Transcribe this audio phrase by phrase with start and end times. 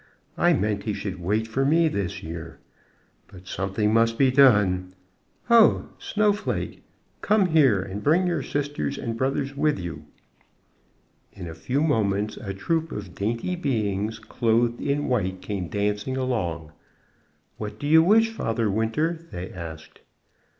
[0.35, 2.57] I meant he should wait for me this year.
[3.27, 4.95] But something must be done.
[5.45, 5.89] Ho!
[5.99, 6.81] Snowflake,
[7.21, 10.05] come here, and bring your sisters and brothers with you."
[11.33, 16.71] In a few moments a troop of dainty beings clothed in white came dancing along.
[17.57, 20.01] "What do you wish, Father Winter?" they asked.